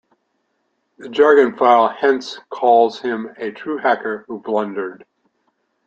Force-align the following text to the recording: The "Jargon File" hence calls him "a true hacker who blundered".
The 0.97 1.09
"Jargon 1.09 1.55
File" 1.55 1.87
hence 1.89 2.39
calls 2.49 2.99
him 2.99 3.29
"a 3.37 3.51
true 3.51 3.77
hacker 3.77 4.25
who 4.27 4.39
blundered". 4.39 5.05